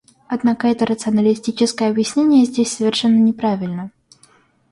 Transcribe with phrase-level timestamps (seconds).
[0.27, 3.91] Однако это рационалистическое объяснение здесь совершенно неправильно.